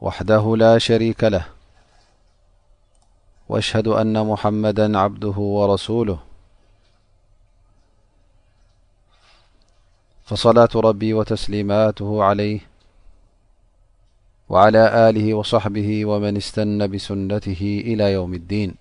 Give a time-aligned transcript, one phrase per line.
[0.00, 1.44] وحده لا شريك له
[3.48, 6.18] وأشهد أن محمدا عبده ورسوله
[10.24, 12.60] فصلاة ربي وتسليماته عليه
[14.48, 18.74] وعلى آله وصحبه ومن استن بسنته إلى يوم الدين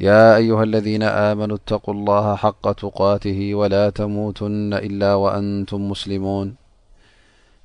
[0.00, 6.56] يا أيها الذين آمنوا اتقوا الله حق تقاته ولا تموتن إلا وأنتم مسلمون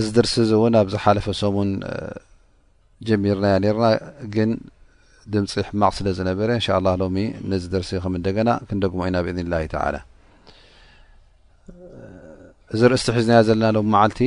[0.00, 1.70] እዚ ድርሲ እ እውን ኣብ ዝሓለፈ ሰምን
[3.06, 3.86] ጀሚርና ነርና
[4.34, 4.50] ግን
[5.34, 7.06] ድምፂ ሕማቅ ስለ ዝነበረ እን ه ሎ
[7.52, 9.60] ነዚ ደርሲ ከም እንደገና ክንደግሞ ኢዩና ብእذን ላه
[9.94, 10.00] ላى
[12.74, 14.20] እዚ ርእሲቲ ሒዝና ዘለና ሎ ዓልቲ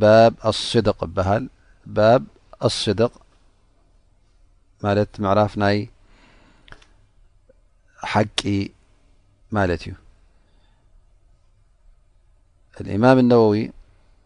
[0.00, 0.10] ባ
[0.50, 1.44] ኣድቅ ይሃል
[2.68, 3.12] ኣስድቅ
[4.84, 4.98] ማት
[5.34, 5.78] ዕራፍ ናይ
[8.14, 8.40] ሓቂ
[9.58, 9.84] ማለት
[12.80, 13.56] እዩ ማም ነወዊ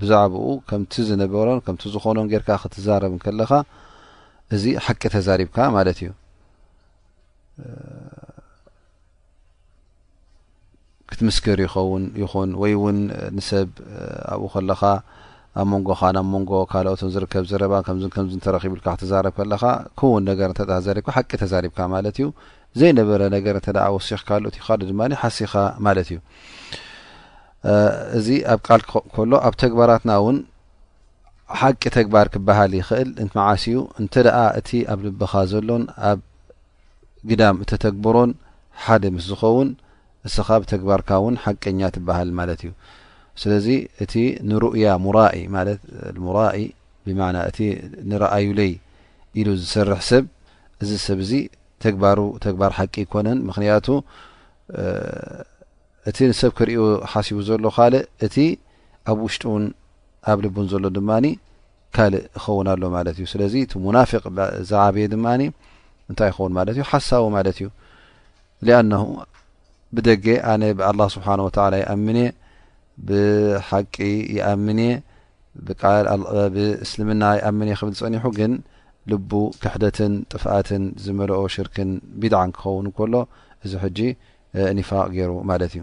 [0.00, 3.50] ብዛዕባኡ ከምቲ ዝነበሮን ከምቲ ዝኾኖን ጌርካ ክትዛረብን ከለኻ
[4.56, 6.10] እዚ ሓቂ ተዛሪብካ ማለት እዩ
[11.10, 12.98] ክትምስክር ይኸውን ይኹን ወይ እውን
[13.36, 13.70] ንሰብ
[14.34, 14.82] ኣብኡ ከለኻ
[15.60, 19.64] ኣብ መንጎኻ ናብ ሞንጎ ካልኦትን ዝርከብ ዝረባ ከምከምዚ እተረኪብልካ ክትዛረብ ከለካ
[20.00, 22.28] ከውን ነገር ንተተዛሪብካ ሓቂ ተዛሪብካ ማለት እዩ
[22.80, 25.54] ዘይነበረ ነገር እንተ ወሲኽ ካልኦት እዩካል ድማ ሓሲኻ
[25.88, 26.18] ማለት እዩ
[28.18, 30.38] እዚ ኣብ ቃልከሎ ኣብ ተግባራትና እውን
[31.60, 36.20] ሓቂ ተግባር ክበሃል ይኽእል መዓስ ዩ እንተ ደኣ እቲ ኣብ ልብኻ ዘሎን ኣብ
[37.30, 38.30] ግዳም እተተግብሮን
[38.84, 39.68] ሓደ ምስ ዝኸውን
[40.28, 42.72] እስኻ ብተግባርካ እውን ሓቀኛ ትበሃል ማለት እዩ
[43.42, 43.68] ስለዚ
[44.04, 44.14] እቲ
[44.50, 45.80] ንሩእያ ሙራኢ ማለት
[46.26, 46.56] ሙራኢ
[47.06, 47.58] ብማና እቲ
[48.10, 48.72] ንረኣዩ ለይ
[49.40, 50.24] ኢሉ ዝሰርሕ ሰብ
[50.82, 51.30] እዚ ሰብዚ
[51.84, 53.86] ተግባሩ ተግባር ሓቂ ይኮነን ምክንያቱ
[56.10, 58.36] እቲ ንሰብ ክሪኡ ሓሲቡ ዘሎ ካልእ እቲ
[59.10, 59.64] ኣብ ውሽጢውን
[60.30, 61.26] ኣብ ልቡን ዘሎ ድማኒ
[61.96, 64.22] ካልእ ክኸውን ኣሎ ማለት እዩ ስለዚ እቲ ሙናፊቅ
[64.70, 65.42] ዝዓብየ ድማኒ
[66.10, 67.68] እንታይ ይኸውን ማለት እዩ ሓሳቡ ማለት እዩ
[68.78, 68.90] ኣን
[69.96, 72.18] ብደገ ኣነ ብኣላ ስብሓ ወላ ይኣምን
[73.08, 73.94] ብሓቂ
[74.36, 74.80] ይኣምን
[76.56, 78.52] ብእስልምና ይኣምን ክብል ዝፀኒሑ ግን
[79.12, 79.32] ልቡ
[79.62, 81.90] ክሕደትን ጥፍኣትን ዝመልኦ ሽርክን
[82.22, 83.14] ቢድዓን ክኸውን ከሎ
[83.64, 83.98] እዚ ሕጂ
[84.80, 85.82] ኒፋቅ ገይሩ ማለት እዩ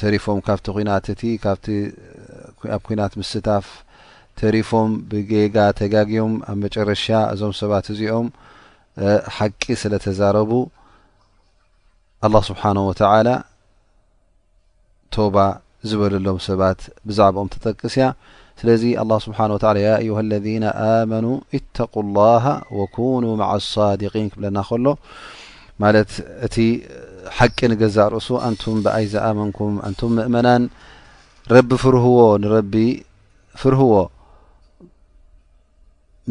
[0.00, 1.66] ተሪፎም ካብቲ ናት እቲ ካብቲ
[2.74, 3.66] ኣብ ኩናት ምስታፍ
[4.40, 8.26] ተሪፎም ብገጋ ተጋግዮም ኣብ መጨረሻ እዞም ሰባት እዚኦም
[9.36, 10.50] ሓቂ ስለ ተዛረቡ
[12.26, 13.28] ኣላ ስብሓነه ወተላ
[15.14, 15.36] ቶባ
[15.88, 18.06] ዝበለሎም ሰባት ብዛዕባኦም ተጠቅስ ያ
[18.60, 19.68] ስለዚ ኣ ስብሓነ ላ
[19.98, 20.64] አዩሃ ለذና
[21.00, 21.26] ኣመኑ
[21.76, 22.44] ተق ላሃ
[22.78, 23.54] ወኩኑ ማዓ
[24.00, 24.86] ድን ክብለና ከሎ
[25.82, 26.10] ማለት
[26.46, 26.56] እቲ
[27.38, 30.62] ሓቂ ንገዛእ ርእሱ አንቱም ብኣይዘኣመንኩም እንቱም ምእመናን
[31.54, 32.74] ረቢ ፍርህዎ ንረቢ
[33.60, 33.94] ፍርህዎ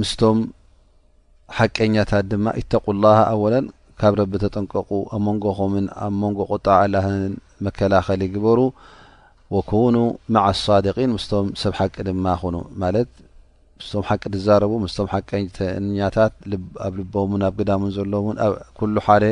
[0.01, 0.39] ምስቶም
[1.57, 3.65] ሓቀኛታት ድማ ኢተቁላሃ ኣወለን
[4.01, 7.33] ካብ ረቢ ተጠንቀቁ ኣብ መንጎምን ኣብ መንጎ ቆጣ ላህን
[7.65, 8.59] መከላኸሊ ግበሩ
[9.55, 9.95] ወኮኑ
[10.35, 13.09] ማዓ ሳድቂን ምስቶም ሰብ ሓቂ ድማ ኹኑ ማለት
[13.81, 16.33] ምስቶም ሓቂ ትዛረቡ ምስቶም ሓቀተኛታት
[16.85, 18.37] ኣብ ልቦሙን ኣብ ግዳሙን ዘለዎን
[18.77, 19.23] ኩሉ ሓደ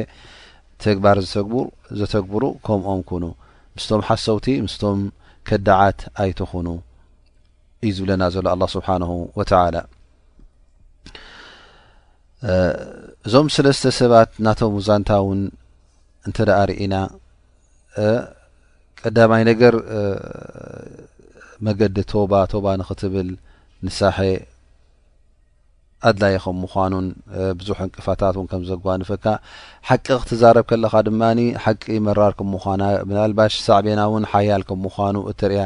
[0.84, 1.18] ተግባር
[2.00, 3.24] ዘተግብሩ ከምኦም ኮኑ
[3.76, 5.00] ምስቶም ሓሰውቲ ምስቶም
[5.48, 6.68] ከዳዓት ኣይትኮኑ
[7.88, 9.76] እዩ ዝብለና ዘሎ ኣላ ስብሓንሁ ወትላ
[13.28, 15.42] እዞም ሰለስተ ሰባት ናቶም ውዛንታ እውን
[16.28, 16.96] እንተ ዳ ርኢና
[19.02, 19.76] ቀዳማይ ነገር
[21.68, 23.30] መገዲ ቶባ ቶባ ንክትብል
[23.88, 24.18] ንሳሐ
[26.07, 27.06] ኣድላይ ከም ምኳኑን
[27.60, 29.25] ብዙሕ እንቅፋታት ን ከም ዘጓንፈካ
[29.88, 31.22] ሓቂ ክትዛረብ ከለኻ ድማ
[31.63, 35.62] ሓቂ መራር ከም ምኳና ምናልባሽ ሳዕቤና እውን ሓያል ከም ምዃኑ እተርያ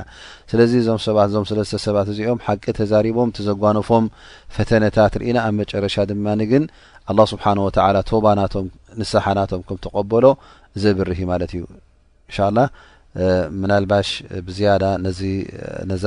[0.52, 4.06] ስለዚ እዞም ሰባት ዞም ሰለተ ሰባት እዚኦም ሓቂ ተዛሪቦም ተዘጓነፎም
[4.58, 6.66] ፈተነታት ርኢና ኣብ መጨረሻ ድማኒ ግን
[7.14, 8.68] ኣላ ስብሓን ወላ ቶባናቶም
[9.02, 10.26] ንስሓናቶም ከም ተቀበሎ
[10.86, 11.64] ዘብርሂ ማለት እዩ
[12.28, 12.60] እንሻላ
[13.64, 14.10] ምናልባሽ
[14.48, 15.20] ብዝያዳ ነዚ
[15.92, 16.06] ነዛ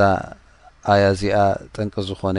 [0.94, 1.38] ኣያ እዚኣ
[1.76, 2.38] ጠንቂ ዝኾነ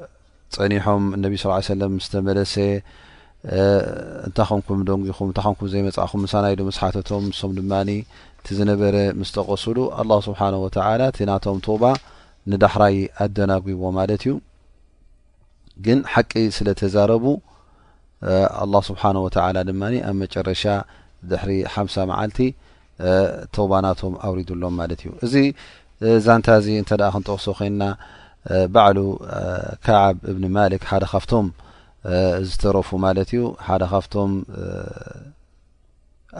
[0.55, 2.53] ፀኒሖም እነብ ስ ሰለም ምስተመለሰ
[4.25, 7.89] እንታይከምኩም ደንኹም እንታይ ከምኩም ዘይመፅእኹም ምሳናኢሉ መስሓተቶም ምሶም ድማኒ
[8.39, 11.83] እቲ ዝነበረ ምስ ተቐስሉ ኣ ስብሓንወተላ እቲ ናቶም ቶባ
[12.53, 14.33] ንዳሕራይ ኣደናጉዎ ማለት እዩ
[15.85, 17.25] ግን ሓቂ ስለ ተዛረቡ
[18.63, 20.63] ኣላ ስብሓነ ወተላ ድማ ኣብ መጨረሻ
[21.31, 22.39] ድሕሪ ሓምሳ መዓልቲ
[23.55, 25.35] ተውባ ናቶም ኣውሪዱሎም ማለት እዩ እዚ
[26.25, 27.81] ዛንታ እዚ እንተደኣ ክንጠቕሶ ኮይና
[28.75, 28.97] ባዕሉ
[29.85, 31.47] ከዓብ እብኒ ማልክ ሓደ ካብቶም
[32.49, 34.31] ዝተረፉ ማለት እዩ ሓደ ካፍቶም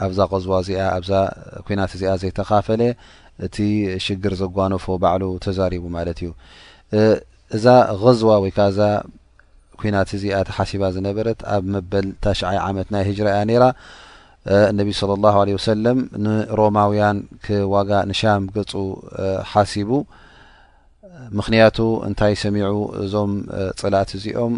[0.06, 1.10] ኣብዛ ዝዋ እዚኣ ኣዛ
[1.66, 2.82] ኩናት እዚኣ ዘይተካፈለ
[3.46, 3.56] እቲ
[4.04, 6.30] ሽግር ዘጓነፎ ባዕሉ ተዛሪቡ ማለት እዩ
[7.56, 7.64] እዛ
[8.20, 8.78] ዝዋ ወይ ከዓዛ
[9.80, 13.64] ኩናት እዚኣ ቲሓሲባ ዝነበረት ኣብ መበል ታሽይ ዓመት ናይ ህጅራ እያ ነራ
[14.70, 17.18] እነብ ስለ ላ ለ ወሰለም ንሮማውያን
[17.74, 18.72] ዋጋ ንሻም ገፁ
[19.52, 19.90] ሓሲቡ
[21.38, 22.70] ምክንያቱ እንታይ ሰሚዑ
[23.02, 23.32] እዞም
[23.80, 24.54] ፅላት እዚኦም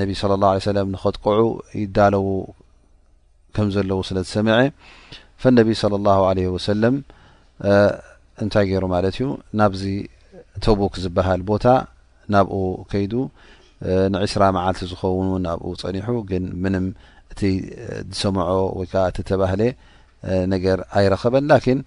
[0.00, 1.40] ነቢ ስለ ላ ለ ሰለም ንኸጥቅዑ
[1.82, 2.26] ይዳለዉ
[3.56, 4.56] ከም ዘለዎ ስለ ዝሰምዐ
[5.42, 6.96] ፈነቢ ስለ ላ ለ ወሰለም
[8.42, 9.26] እንታይ ገይሩ ማለት እዩ
[9.60, 9.82] ናብዚ
[10.64, 11.64] ተቡክ ዝበሃል ቦታ
[12.34, 12.58] ናብኡ
[12.90, 13.12] ከይዱ
[14.12, 16.86] ን2ስራ መዓልቲ ዝኸውን ናብኡ ፀኒሑ ግን ምንም
[17.32, 17.40] እቲ
[18.14, 19.62] ዝሰምዖ ወይ ከዓ እቲ ተባህለ
[20.54, 21.44] ነገር ኣይረኸበን
[21.78, 21.80] ን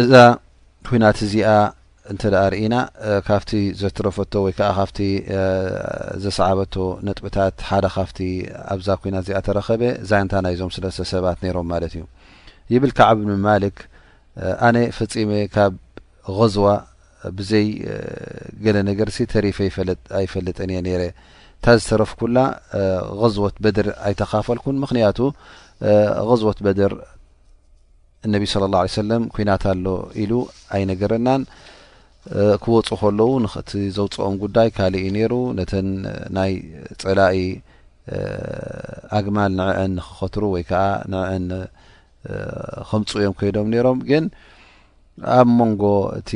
[0.00, 0.12] እዛ
[0.88, 1.48] ኩናት እዚኣ
[2.12, 2.76] እንተ ዳርኢና
[3.26, 4.98] ካብቲ ዘተረፈቶ ወይ ከዓ ካብቲ
[6.24, 6.74] ዘሰዓበቶ
[7.06, 8.18] ነጥብታት ሓደ ካፍቲ
[8.74, 12.02] ኣብዛ ኩናት እዚኣ ተረኸበ ዛ እንታ ናይዞም ስለስለ ሰባት ነይሮም ማለት እዩ
[12.74, 13.76] ይብል ከዓብ ምማልክ
[14.68, 15.72] ኣነ ፈፂሜ ካብ
[16.38, 16.66] غዝዋ
[17.38, 17.68] ብዘይ
[18.64, 19.58] ገለ ነገርሲ ተሪፈ
[20.20, 22.38] ኣይፈልጠን እየ ነይረ እንታ ዝተረፍኩላ
[23.34, 25.18] ዝቦት በድር ኣይተካፈልኩን ምክንያቱ
[26.40, 26.92] ዝቦት በድር
[28.26, 29.86] እነቢ ስለ ላه ሰለም ኩናት ኣሎ
[30.22, 30.32] ኢሉ
[30.76, 31.42] ኣይነገረናን
[32.64, 33.30] ክወፁ ከለዉ
[33.70, 35.88] ቲ ዘውፅኦም ጉዳይ ካልእ ዩ ነይሩ ነተን
[36.36, 36.52] ናይ
[37.02, 37.36] ፀላኢ
[39.18, 41.46] ኣግማል ንዕአን ክኸትሩ ወይ ከዓ ንዕአን
[42.90, 44.24] ከምፁ እዮም ከይዶም ነይሮም ግን
[45.38, 45.82] ኣብ መንጎ
[46.18, 46.30] እቲ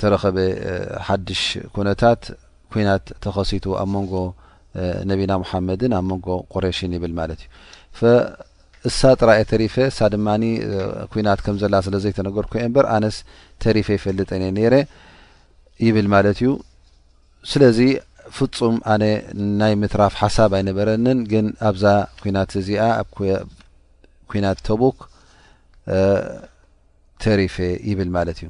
[0.00, 0.36] ተረኸበ
[1.06, 1.44] ሓዱሽ
[1.76, 2.22] ኩነታት
[2.72, 4.14] ኩናት ተኸሲቱ ኣብ መንጎ
[5.12, 8.08] ነቢና ሙሓመድን ኣብ መንጎ ቁሬሽን ይብል ማለት እዩ
[8.88, 10.44] እሳ ጥራኤ ተሪፈ ሳ ድማኒ
[11.12, 13.16] ኩናት ከም ዘላ ስለዘይ ተነገርኮ የ ምበር ኣነስ
[13.64, 14.74] ተሪፌ ይፈልጠኒ ኔረ
[15.86, 16.50] ይብል ማለት እዩ
[17.52, 17.78] ስለዚ
[18.36, 19.04] ፍፁም ኣነ
[19.60, 21.84] ናይ ምትራፍ ሓሳብ ኣይነበረንን ግን ኣብዛ
[22.22, 24.98] ኩናት እዚኣ ኣኩናት ተቡክ
[27.24, 27.54] ተሪፌ
[27.90, 28.48] ይብል ማለት እዩ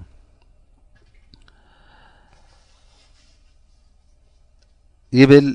[5.18, 5.47] ይብል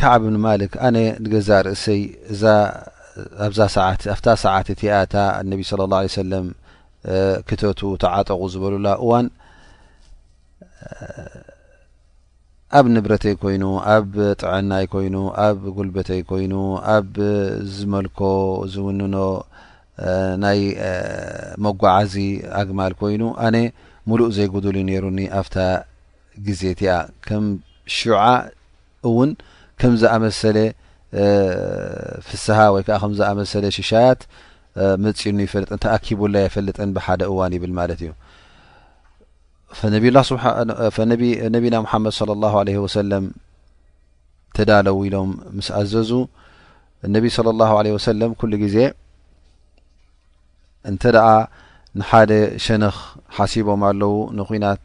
[0.00, 2.00] ካዓብ ንማልክ ኣነ ንገዛእ ርእሰይ
[2.32, 2.42] እዛ
[3.44, 6.46] ኣኣብታ ሰዓት እቲያ እታ እነቢ ስለ ላه ለ ሰለም
[7.48, 9.26] ክተቱ ተዓጠቑ ዝበሉላ እዋን
[12.78, 13.64] ኣብ ንብረተይ ኮይኑ
[13.94, 14.08] ኣብ
[14.42, 15.16] ጥዕናይ ኮይኑ
[15.46, 16.54] ኣብ ጉልበተይ ኮይኑ
[16.96, 17.10] ኣብ
[17.74, 18.20] ዝመልኮ
[18.72, 19.14] ዝውንኖ
[20.44, 20.60] ናይ
[21.64, 22.14] መጓዓዚ
[22.60, 23.56] ኣግማል ኮይኑ ኣነ
[24.10, 25.56] ሙሉእ ዘይጉዱሉ ነይሩኒ ኣፍታ
[26.46, 26.92] ግዜ እቲያ
[27.26, 27.44] ከም
[27.96, 28.18] ሸዓ
[29.08, 29.30] እውን
[29.80, 30.56] ከም ዝኣመሰለ
[32.28, 34.20] ፍስሃ ወይ ከዓ ከምዝኣመሰለ ሽሻያት
[35.04, 38.12] መፂኑ ይፈልጥን ተኣኪቡላ ይፈልጥን ብሓደ እዋን ይብል ማለት እዩ
[39.94, 43.26] ነቢና ሙሓመድ ለ ላ ለ ወሰለም
[44.56, 46.10] ተዳለው ኢሎም ምስ ኣዘዙ
[47.06, 48.76] እነቢ ስለ ላ ለ ወሰለም ኩሉ ግዜ
[50.90, 51.28] እንተ ደኣ
[52.00, 52.32] ንሓደ
[52.64, 52.96] ሸነኽ
[53.36, 54.84] ሓሲቦም ኣለው ንኩናት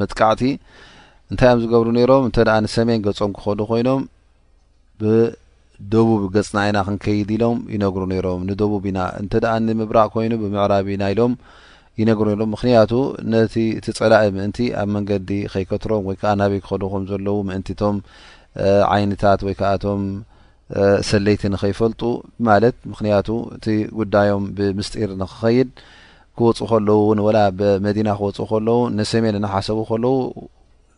[0.00, 0.42] መጥቃዕቲ
[1.32, 4.02] እንታይ እዮም ዝገብሩ ነይሮም እንተ ንሰሜን ገጾም ክኸዱ ኮይኖም
[5.00, 11.34] ብደቡብ ገጽና ኢና ክንከይድ ኢሎም ይነግሩ ነይሮም ንደቡብ ኢና እንተደኣ ንምብራቅ ኮይኑ ብምዕራቢ ኢና ኢሎም
[12.00, 12.92] ይነግሩ ነሮም ምክንያቱ
[13.32, 17.96] ነቲ እቲ ፀላኢ ምእንቲ ኣብ መንገዲ ከይከትሮም ወይ ከዓ ናበይ ክኸዱኹም ዘለው ምእንቲቶም
[18.94, 20.02] ዓይነታት ወይ ከዓቶም
[21.08, 22.02] ሰለይቲ ን ከይፈልጡ
[22.48, 23.66] ማለት ምክንያቱ እቲ
[23.98, 25.70] ጉዳዮም ብምስጢር ንክኸይድ
[26.38, 30.12] ክወፁ ከለዉ እውን ወላ ብመዲና ክወፁ ከለው ንሰሜን ናሓሰቡ ከለዉ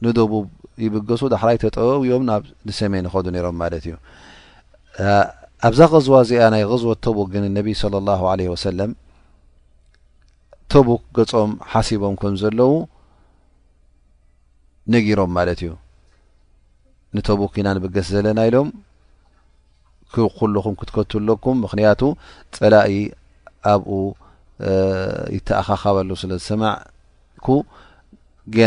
[0.06, 0.44] ንደቡብ
[0.84, 3.94] ይብገሱ ዳሕራይ ተጠበውዮም ናብ ንሰሜን ይኸዱ ነይሮም ማለት እዩ
[5.68, 8.90] ኣብዛ ዝዋ እዚኣ ናይ ዝወት ተቡክ ግን እነቢ ስለ ላ ለ ወሰለም
[10.72, 12.72] ተቡክ ገጾም ሓሲቦም ከም ዘለዉ
[14.92, 15.70] ነጊሮም ማለት እዩ
[17.16, 18.68] ንተቡክ ኢና ንብገስ ዘለና ኢሎም
[20.14, 22.00] ክኩለኹም ክትከትለኩም ምክንያቱ
[22.58, 22.94] ፀላኢ
[23.72, 23.92] ኣብኡ
[25.36, 27.46] ይተኣኸኸበሉ ስለዝሰማዕኩ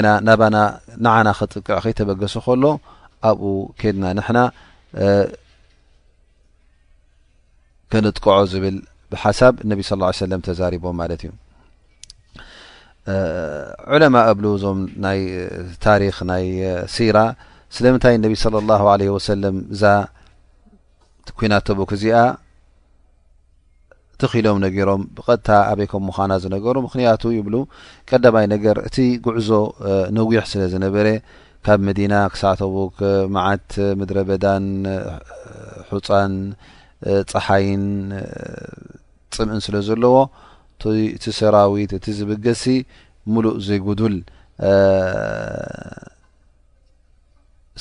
[0.05, 0.58] ና ናባና
[1.05, 2.63] ንዓና ክጥቅዕ ከይተበገሱ ከሎ
[3.29, 3.46] ኣብኡ
[3.79, 4.39] ከድና ንሕና
[7.91, 8.77] ክንጥቀዖ ዝብል
[9.12, 11.32] ብሓሳብ እነቢ ስ ሰለም ተዛሪቦም ማለት እዩ
[13.96, 15.20] ዑለማ እብሉ እዞም ናይ
[15.86, 16.46] ታሪክ ናይ
[16.96, 17.17] ሲራ
[17.75, 19.84] ስለምንታይ ነቢ ስለ ላ ለ ወሰለም እዛ
[21.39, 22.20] ኩናተቡክ እዚኣ
[24.15, 27.55] እትክኢሎም ነገሮም ብቐጥታ ኣበይከም ምዃና ዝነገሩ ምክንያቱ ይብሉ
[28.10, 29.50] ቀዳማይ ነገር እቲ ጉዕዞ
[30.17, 31.07] ነዊሕ ስለ ዝነበረ
[31.65, 32.98] ካብ መዲና ክሳተቡክ
[33.36, 33.69] መዓት
[34.00, 34.65] ምድረ በዳን
[35.91, 36.34] ሑፃን
[37.31, 37.86] ፀሓይን
[39.38, 40.15] ፅምእን ስለ ዘለዎ
[40.93, 42.63] እእቲ ሰራዊት እቲ ዝብገሲ
[43.34, 44.15] ሙሉእ ዘይጉዱል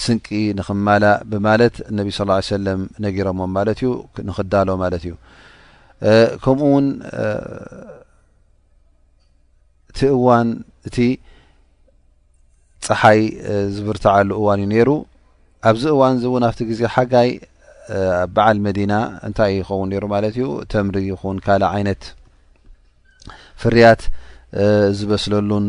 [0.05, 0.27] ስንቂ
[0.59, 5.13] ንክማላእ ብማለት እነቢ ስ ሰለም ነገሮሞም ማለት እዩንክዳሎ ማለት እዩ
[6.45, 6.87] ከምኡ እውን
[9.95, 10.49] እቲ እዋን
[10.89, 10.97] እቲ
[12.87, 13.21] ፀሓይ
[13.77, 14.91] ዝብርትዓሉ እዋን እዩ ነይሩ
[15.69, 17.31] ኣብዚ እዋን እዚ እውን ኣብቲ ግዜ ሓጋይ
[18.35, 18.93] በዓል መዲና
[19.27, 22.03] እንታይእ ይኸውን ነሩ ማለት እዩ ተምሪ ይኹን ካልእ ዓይነት
[23.63, 24.03] ፍርያት
[24.99, 25.67] ዝበስለሉን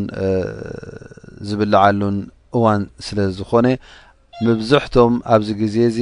[1.47, 2.17] ዝብልዓሉን
[2.57, 3.67] እዋን ስለ ዝኮነ
[4.47, 5.99] መብዛሕቶም ኣብዚ ግዜ እዚ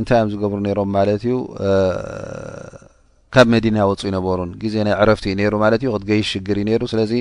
[0.00, 1.36] እንታይ እዮም ዝገብሩ ነይሮም ማለት እዩ
[3.34, 7.12] ካብ መዲና ወፁ ይነበሩን ግዜናይ ዕረፍቲ እዩ ነይሩ ማለት እዩ ክትገይሽ ሽግር እዩ ነሩ ስለዚ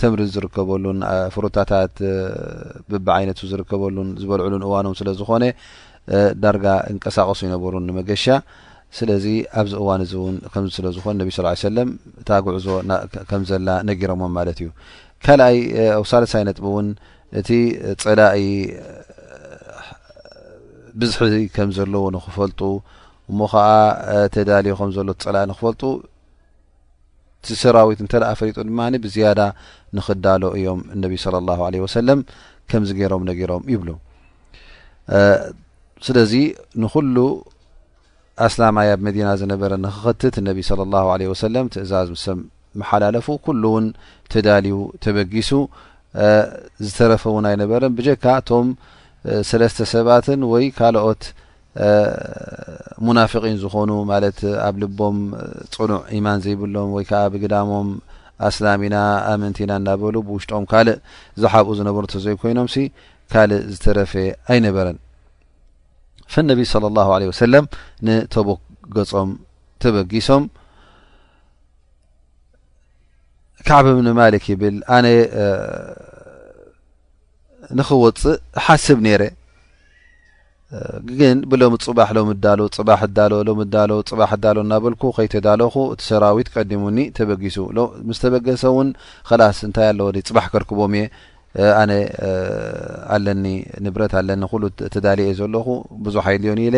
[0.00, 0.98] ትምሪ ዝርከበሉን
[1.34, 1.94] ፍሩታታት
[2.90, 5.44] ብባ ዓይነት ዝርከበሉን ዝበልዕሉን እዋኖም ስለ ዝኾነ
[6.42, 8.26] ዳርጋ እንቀሳቀሱ ይነበሩን ንመገሻ
[8.98, 9.26] ስለዚ
[9.62, 11.88] ኣብዚ እዋን እዚ እውን ከምዚ ስለዝኮነ ነብ ስ ሰለም
[12.20, 12.66] እታ ጉዕዞ
[13.30, 14.68] ከምዘላ ነጊሮሞም ማለት እዩ
[15.24, 15.58] ካልኣይ
[15.96, 16.86] ኣብ ሳልሳይ ነጥ እውን
[17.40, 17.48] እቲ
[18.04, 18.44] ፀላኢ
[21.00, 22.60] ብዝሒ ከም ዘለዎ ንክፈልጡ
[23.30, 23.62] እሞ ከዓ
[24.34, 25.82] ተዳልዩ ከም ዘሎ ትፀላእ ንክፈልጡ
[27.46, 29.40] ቲ ሰራዊት እንተ ኣ ፈሪጡ ድማ ብዝያዳ
[29.96, 32.20] ንክዳሎ እዮም እነቢ ስለ ላ ለ ወሰለም
[32.70, 33.90] ከምዚ ገይሮም ነገሮም ይብሉ
[36.06, 36.32] ስለዚ
[36.82, 37.16] ንኩሉ
[38.46, 43.86] ኣስላማይ ኣብ መዲና ዝነበረ ንክክትት እነቢ ስለ ላ ለ ወሰለም ትእዛዝ ምመሓላለፉ ኩሉ እውን
[44.32, 45.50] ተዳልዩ ተበጊሱ
[46.86, 48.68] ዝተረፈ እውን ኣይነበረን ብጀካ እቶም
[49.50, 51.22] ሰለስተ ሰባትን ወይ ካልኦት
[53.06, 55.16] ሙናፍቂን ዝኾኑ ማለት ኣብ ልቦም
[55.74, 57.88] ፅኑዕ ኢማን ዘይብሎም ወይ ከዓ ብግዳሞም
[58.48, 58.96] ኣስላሚ ኢና
[59.32, 60.98] ኣብምንቲኢና እናበሉ ብውሽጦም ካልእ
[61.42, 62.84] ዝሓብኡ ዝነበሩ እ ዘይኮይኖም ሲ
[63.32, 64.12] ካልእ ዝተረፊ
[64.54, 64.98] ኣይነበረን
[66.32, 67.64] ፍ ነቢ ስለ ላሁ ለ ወሰለም
[68.06, 68.48] ንተቦ
[68.96, 69.30] ገጾም
[69.82, 70.44] ተበጊሶም
[73.68, 75.06] ካዕብብኒማሊክ ይብል ኣነ
[77.78, 79.22] ንክወፅእ ሓስብ ነረ
[81.18, 86.48] ግን ብሎሚ ፅባሕ ሎሚ ዳሎ ፅባ ዳሎ ሎሚ ዳሎ ፅሕ እዳሎ እናበልኩ ከይተዳለኹ እቲ ሰራዊት
[86.54, 88.88] ቀዲሙኒ ተበጊሱምስ ተበገሰ እውን
[89.28, 91.06] ከላስ እንታይ ኣለዎ ፅባሕ ክርክቦም እየ
[91.80, 91.92] ኣነ
[93.16, 93.44] ኣለኒ
[93.86, 94.62] ንብረት ኣለኒ ኩሉ
[94.96, 95.66] ተዳልየየ ዘለኹ
[96.06, 96.76] ብዙሕ ይልዮኒ ኢለ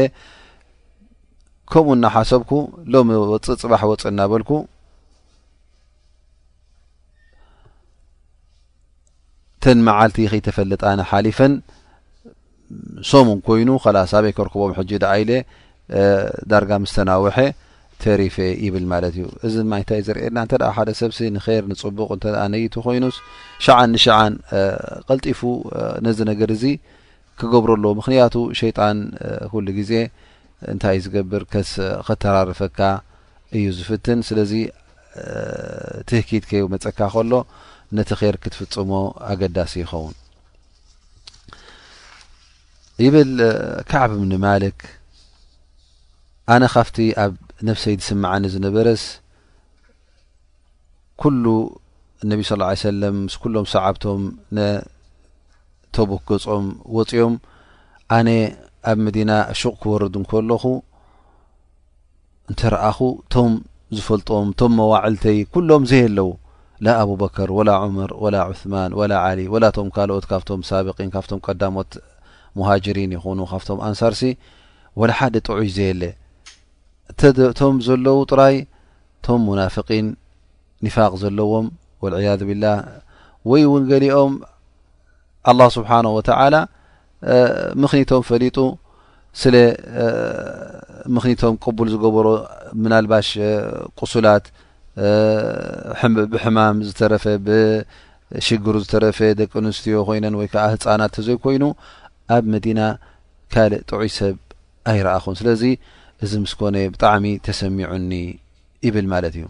[1.72, 2.52] ከምኡ እናሓሰብኩ
[2.92, 4.50] ሎሚ ወፅእ ፅባሕ ወፅእ እናበልኩ
[9.64, 11.52] ተን መዓልቲ ከይተፈለጥ ኣነ ሓሊፈን
[13.10, 15.30] ሶሙን ኮይኑ ከላሳበይ ከርከቦም ሕጂድ ኣይለ
[16.50, 17.36] ዳርጋ ምስተናውሐ
[18.02, 22.74] ተሪፌ ይብል ማለት እዩ እዚ ማይ ንታይ ዘርኤየና እንተ ሓደ ሰብሲ ንር ንፅቡቕ እተ ነይቲ
[22.86, 23.16] ኮይኑስ
[23.64, 24.34] ሸዓን ንሸዓን
[25.08, 25.40] ቀልጢፉ
[26.06, 26.64] ነዚ ነገር እዚ
[27.40, 28.96] ክገብረ ሉ ምክንያቱ ሸይጣን
[29.52, 29.92] ኩሉ ግዜ
[30.72, 31.44] እንታይ ዝገብር
[32.08, 32.78] ክተራርፈካ
[33.58, 34.52] እዩ ዝፍትን ስለዚ
[36.08, 37.32] ትህኪት ከይ መፀካ ከሎ
[37.98, 38.92] ነቲ ከር ክትፍፅሞ
[39.30, 40.16] ኣገዳሲ ይኸውን
[43.04, 43.30] ይብል
[43.90, 44.78] ከዓብ ም ኒማልክ
[46.54, 47.32] ኣነ ካብቲ ኣብ
[47.68, 49.02] ነፍሰይ ዝስመዓኒ ዝነበረስ
[51.22, 51.44] ኩሉ
[52.30, 54.20] ነቢ ስ ሰለም ምስ ኩሎም ሰዓብቶም
[54.56, 56.66] ነተቦክ ገጾም
[56.96, 57.34] ወፅኦም
[58.18, 58.28] ኣነ
[58.92, 59.30] ኣብ መዲና
[59.60, 60.64] ሹቕ ክወርዱ ንከለኹ
[62.50, 63.50] እንተረኣኹ እቶም
[63.96, 66.30] ዝፈልጦም ቶም መዋዕልተይ ኩሎም ዘይ ኣለው
[66.84, 71.92] ላ ኣቡበከር ወላ ዑመር ወላ ዑማን ወላ ዓሊ ወላቶም ካልኦት ካብቶም ሳብቂን ካብቶም ቀዳሞት
[72.58, 74.22] ሙሃጅሪን ይኹኑ ካብቶም ኣንሳርሲ
[75.00, 76.02] ወላ ሓደ ጥዑይ ዘየለ
[77.52, 78.56] እቶም ዘለዉ ጥራይ
[79.26, 80.06] ቶም ሙናፍቂን
[80.84, 81.66] ኒፋቅ ዘለዎም
[82.02, 82.76] ወልዕያዙ ብላህ
[83.50, 84.32] ወይ እውን ገሊኦም
[85.50, 86.56] ኣላه ስብሓነ ወተዓላ
[87.82, 88.56] ምኽኒቶም ፈሊጡ
[89.40, 89.54] ስለ
[91.14, 92.26] ምኽኒቶም ቅቡል ዝገበሮ
[92.82, 93.28] ምናልባሽ
[94.00, 94.46] ቁሱላት
[96.32, 101.64] ብሕማም ዝተረፈ ብሽግሩ ዝተረፈ ደቂ ኣንስትዮ ኮይነን ወይ ከዓ ህፃናት እተዘይኮይኑ
[102.34, 102.80] ኣብ መዲና
[103.52, 104.36] ካልእ ጥዑይ ሰብ
[104.90, 105.62] ኣይረአኹን ስለዚ
[106.24, 108.12] እዚ ምስኮነ ብጣዕሚ ተሰሚዑኒ
[108.86, 109.44] ይብል ማለት እዩ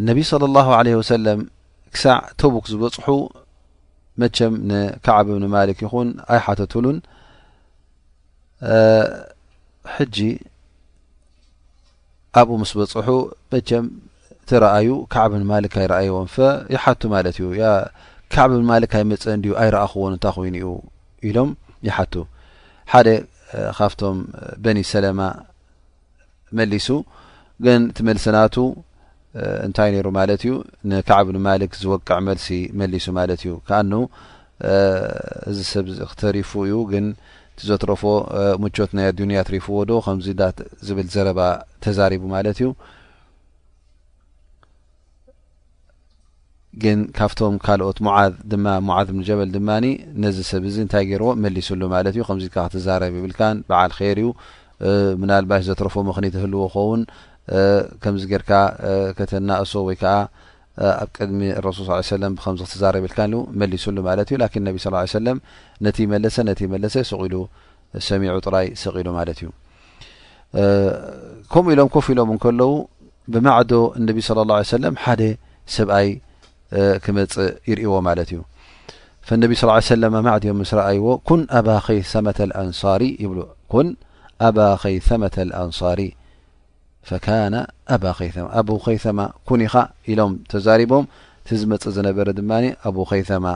[0.00, 1.40] እነቢ ስለ ላ ለ ወሰለም
[1.94, 3.08] ክሳዕ ተቡክ ዝበፅሑ
[4.20, 6.98] መቸም ንከዓብ ንማልክ ይኹን ኣይ ሓተትሉን
[9.94, 10.16] ሕጂ
[12.40, 13.08] ኣብኡ ምስ በፅሑ
[13.52, 13.86] መም
[14.50, 16.40] ተረኣዩ ካዕብ ንማልክ ኣይረኣይዎም ፈ
[16.74, 17.48] ይሓቱ ማለት እዩ
[18.34, 20.68] ካዕብ ንማልክ ኣይመፀ እንዲ ኣይረአክዎን እንታይ ኮይኑ ዩ
[21.28, 21.50] ኢሎም
[21.88, 22.14] ይሓቱ
[22.92, 23.08] ሓደ
[23.78, 24.16] ካብቶም
[24.64, 25.20] በኒ ሰለማ
[26.58, 26.88] መሊሱ
[27.64, 28.56] ግን እቲ መልሲናቱ
[29.66, 30.52] እንታይ ነይሩ ማለት እዩ
[30.90, 32.48] ንካዕብ ንማልክ ዝወቅዕ መልሲ
[32.80, 33.92] መሊሱ ማለት እዩ ከኣኑ
[35.50, 37.06] እዚ ሰብ ክተሪፉ እዩ ግን
[37.60, 38.02] ትዘትረፎ
[38.62, 40.28] ሙቾት ናይ ኣዱንያ ትሪፍዎ ዶ ከምዚ
[40.86, 41.40] ዝብል ዘረባ
[41.84, 42.68] ተዛሪቡ ማለት እዩ
[46.82, 49.68] ግን ካብቶም ካልኦት ሙዓዝ ድማ ሙዓዝ እብንጀበል ድማ
[50.22, 54.28] ነዚ ሰብ እዚ እንታይ ገርዎ መሊስሉ ማለት እዩ ከዚ ክትዛረብ ይብልካን በዓል ር ዩ
[55.20, 57.02] ምናልባሽ ዘትረፍዎ ምክኒት ህልዎ ከውን
[58.02, 58.50] ከምዚ ርካ
[59.18, 60.28] ከተናእሶ ወይ ኣብ
[61.16, 64.70] ቅድሚ ረስል ብከምዚ ክትዛረብ ብል መሊሱሉ ማለ ዩ
[65.14, 65.18] ስ
[65.86, 66.36] ነመለሰ
[66.74, 67.34] መለሰ ሰሉ
[68.08, 69.48] ሰሚዑ ጥራይ ሰሉ ማለት እዩ
[71.52, 72.70] ከምኡ ኢሎም ኮፍ ኢሎም ንከለዉ
[73.32, 73.72] ብማዕዶ
[74.08, 74.32] ነቢ ሰ
[75.74, 76.08] ሰብይ
[77.04, 77.34] ክመፅ
[77.70, 78.40] ይርእዎ ማለት እዩ
[79.42, 82.26] ነቢ ስ ሰለ ማዕድዮም ምስ ረኣይዎ ኩን ኣባ ከይመ
[82.62, 83.32] ኣንሪ ይብ
[83.86, 83.88] ን
[84.48, 85.24] ኣባ ከይመ
[85.62, 86.02] ኣንሪ
[88.60, 89.74] ኣብ ከይማ ኩኒኻ
[90.12, 91.04] ኢሎም ተዛሪቦም
[91.48, 92.50] ቲዝመፅእ ዝነበረ ድማ
[92.88, 93.46] ኣብ ከይማ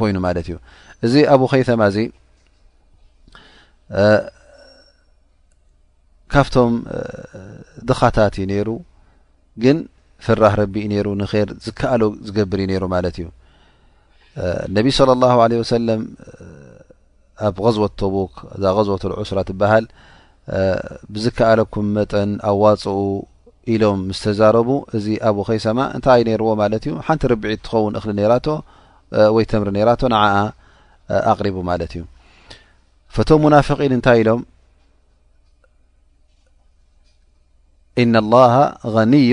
[0.00, 0.56] ኮይኑ ማለት እዩ
[1.06, 1.98] እዚ ኣብ ከይማ እዚ
[6.32, 6.74] ካብቶም
[7.88, 8.68] ድኻታትዩ ነይሩ
[9.62, 9.78] ግን
[10.24, 11.32] ፍራህ ረቢእ ነይሩ ንር
[11.64, 13.26] ዝከኣሎ ዝገብር እዩ ነይሩ ማለት እዩ
[14.76, 16.02] ነብ صለ ሰለም
[17.48, 19.84] ኣብ ዝወት ተቡክ ዛ ዝወት ዑስራ ትበሃል
[21.12, 22.98] ብዝከኣለኩም መጠን ኣዋፅኡ
[23.72, 28.50] ኢሎም ምስ ተዛረቡ እዚ ኣብ ከይሰማ እንታይይ ነርዎ ማለት እዩ ሓንቲ ርቢዒት እትኸውን እክሊ ቶ
[29.36, 30.22] ወይ ተምሪ ነራቶ ንኣ
[31.32, 32.02] ኣቅሪቡ ማለት እዩ
[33.14, 34.42] ፈቶም ሙናፍቒን እንታይ ኢሎም
[38.02, 38.54] ኢና ላሃ
[39.12, 39.32] ኒዩ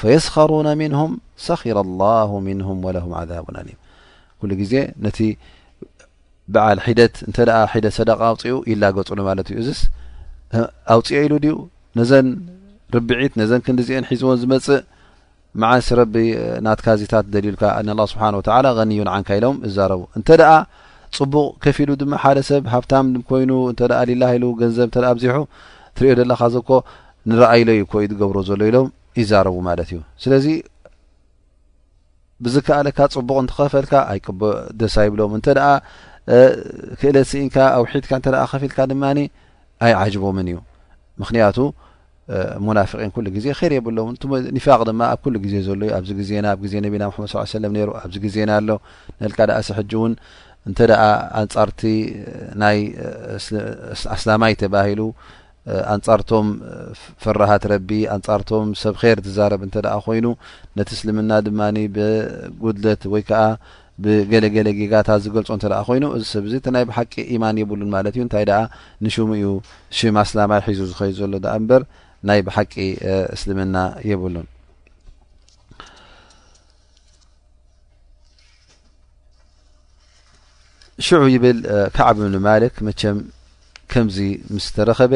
[0.00, 1.12] ፈየስከሩና ምንሁም
[1.46, 3.78] ሰኽራ ላሁ ምንም ወለም ዓዛቡ ኣሊም
[4.40, 5.18] ኩሉ ግዜ ነቲ
[6.54, 7.38] በዓል ሒደት እንተ
[7.72, 9.80] ሒደት ሰደቃ ኣውፅኡ ይላገፁሉ ማለት እዩ እዚስ
[10.94, 11.54] ኣውፅኦ ኢሉ ድዩ
[11.98, 12.28] ነዘን
[12.96, 14.80] ርቢዒት ነዘን ክንዲዚአን ሒዝዎን ዝመፅእ
[15.62, 16.14] መዓስ ረቢ
[16.66, 17.64] ናትካዜታት ደሊሉካ
[18.12, 20.52] ስብሓን ላ ኒዩ ንዓንካ ኢሎም እዛረቡ እንተደኣ
[21.18, 23.80] ፅቡቕ ከፍ ኢሉ ድማ ሓደ ሰብ ሃብታም ኮይኑ እንተ
[24.12, 25.36] ሊላ ኢሉ ገንዘብ እተ ኣብዚሑ
[25.98, 26.70] ትሪኦ ዘለካ ዘኮ
[27.30, 28.88] ንረኣኢሎዩ ኮይ ዝገብሮ ዘሎ ኢሎም
[29.22, 30.46] ይዛረቡ ማለት እዩ ስለዚ
[32.44, 35.46] ብዝከኣለካ ፅቡቅ እንትኸፈልካ ኣይደሳ ይብሎም እንተ
[37.00, 39.18] ክእለ ስኢንካ ኣውሒትካ እ ኸፊልካ ድማኒ
[39.84, 40.58] ኣይዓጅቦምን እዩ
[41.22, 41.56] ምክንያቱ
[42.64, 43.98] ሙናፍቒን ኩሉ ግዜ ኸይር የብሎ
[44.56, 47.24] ኒፋቅ ድማ ኣብ ኩሉ ግዜ ዘሎ እዩ ኣብዚ ግዜና ኣብ ግዜ ነቢና ማ
[47.58, 48.68] ሰለም ነይሩ ኣብዚ ግዜና ኣሎ
[49.22, 50.12] ንልካ ኣ ሲ ሕጂ እውን
[50.68, 50.92] እንተኣ
[51.40, 51.80] ኣንጻርቲ
[52.62, 52.78] ናይ
[54.14, 55.00] ኣስላማይ ተባሂሉ
[55.94, 56.46] ኣንጻርቶም
[57.24, 59.76] ፍራሃት ረቢ ኣንጻርቶም ሰብ ር ትዛረብ እንተ
[60.06, 60.26] ኮይኑ
[60.78, 63.42] ነቲ እስልምና ድማኒ ብጉድለት ወይ ከዓ
[64.04, 68.22] ብገለገለ ጌጋታት ዝገልፆ እተ ኮይኑ እዚ ሰብ ዚ እቲ ናይ ብሓቂ ኢማን የብሉን ማለት እዩ
[68.26, 68.60] እንታይ ደኣ
[69.06, 69.48] ንሽሙ እዩ
[69.98, 71.82] ሽማስላማይ ሒዙ ዝኸ ዘሎ እምበር
[72.28, 72.74] ናይ ብሓቂ
[73.36, 73.76] እስልምና
[74.10, 74.46] የብሉን
[81.06, 81.58] ሽዑ ይብል
[81.96, 83.18] ከዓብኒማልክ መቸም
[83.92, 84.16] ከምዚ
[84.54, 85.12] ምስ ተረኸበ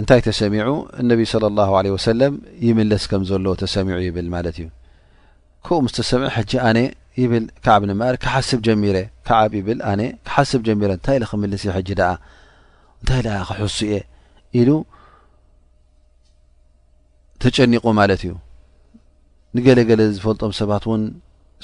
[0.00, 0.68] እንታይ ተሰሚዑ
[1.00, 2.34] እነቢ ስለ ላሁ ለ ወሰለም
[2.66, 4.66] ይምለስ ከም ዘሎዎ ተሰሚዑ ይብል ማለት እዩ
[5.66, 6.78] ከብኡ ምስ ተሰሚዑ ሕጂ ኣነ
[7.22, 8.96] ይብል ከዓብ ንማር ክሓስብ ጀሚረ
[9.40, 9.92] ዓ ይብል ኣ
[10.34, 12.10] ሓስብ ጀሚረ እንታይ ኢለ ክምልስ እየ ሕጂ ደኣ
[13.00, 13.96] እንታይ ኣ ክሕሱ እየ
[14.60, 14.70] ኢሉ
[17.42, 18.32] ተጨኒቆ ማለት እዩ
[19.56, 21.02] ንገለገለ ዝፈልጦም ሰባት እውን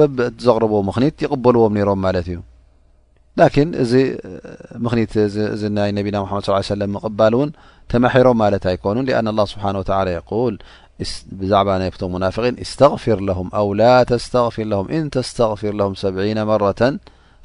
[0.45, 2.39] ዘቕርብ ምክኒት ይقበልዎም ሮም ማለት እዩ
[3.83, 3.93] እዚ
[4.83, 4.99] ምክኒ
[5.53, 6.83] እዚ ናይ ነቢና መድ ص ለ
[7.19, 7.49] ባል ውን
[7.91, 9.83] ተማሒሮም ማለት ኣይኮኑ لأن الله ስብሓه و
[10.53, 10.57] ል
[11.39, 13.17] ብዛعባ ናይ ብቶም ናق اስغፍር
[13.67, 13.83] و ላ
[14.31, 14.65] ስغፊር
[15.37, 16.15] ስغፊር ሰብ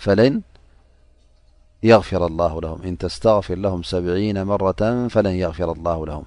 [0.05, 0.25] መة
[2.09, 2.17] ፊ
[2.89, 4.07] እን ተስፊር ለም ሰብ
[4.51, 4.63] መረ
[5.15, 6.25] ፈለን غፍራ ላ ለም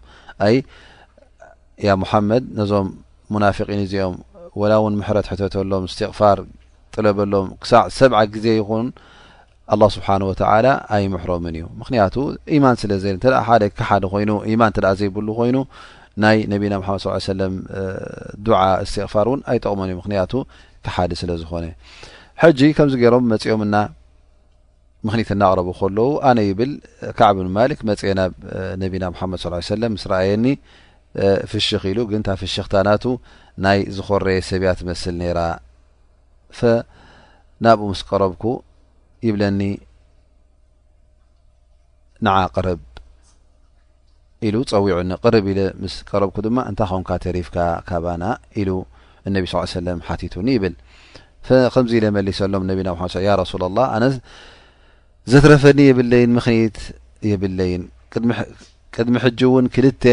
[1.88, 2.88] ያ መሓመድ ነዞም
[3.34, 4.16] ሙናፊቂን እዚኦም
[4.62, 6.38] ወላ ውን ምሕረት ሕተተሎም እስትቅፋር
[6.94, 8.88] ጥለበሎም ዕሰብ0 ግዜ ይኹን
[9.96, 12.16] ስብሓና ወላ ኣይምሕሮምን እዩ ምክንያቱ
[12.58, 15.58] ኢማን ስለ ዘለ እንተ ሓደ ክሓደ ኮይኑ ኢማን እተ ዘይብሉ ኮይኑ
[16.24, 17.54] ናይ ነብና ማመ ሰለም
[18.48, 20.34] ድዓ እስትቕፋር እውን ኣይጠቕመን እዩ ምክንያቱ
[20.88, 21.66] ክሓዲ ስለ ዝኮነ
[22.44, 23.76] ሕጂ ከምዚ ገሮም መፅኦምና
[25.08, 26.72] ምክኒት እናቅረቡ ከለዉ ኣነ ይብል
[27.20, 28.34] ካዕቢንማሊክ መፅ ናብ
[28.84, 29.40] ነቢና ሓመድ
[29.74, 30.46] ሰለም ምስ ረአየኒ
[31.52, 33.04] ፍሽኽ ኢሉ ግን ታ ፍሽክታናቱ
[33.66, 35.40] ናይ ዝኮረየ ሰብያት መስል ነይራ
[37.66, 38.46] ናብኡ ምስ ቀረብኩ
[39.28, 39.60] ይብለኒ
[42.28, 42.82] ንዓ ቅርብ
[44.48, 47.56] ኢሉ ፀዊዑኒ ቅርብ ኢ ምስ ቀረብኩ ድማ እንታይ ከንካ ተሪፍካ
[47.90, 48.24] ካባና
[48.62, 48.70] ኢሉ
[49.28, 50.74] እነቢ ስ ሰለም ሓቲቱኒ ይብል
[51.76, 52.90] ከምዚ ኢ ዘመሊሰሎም ነቢና
[53.44, 53.80] ረሱላላ
[55.32, 56.78] ዘትረፈኒ የብለይን ምክኒት
[57.32, 57.84] የብለይን
[58.96, 60.04] ቅድሚ ሕጂ እውን ክልተ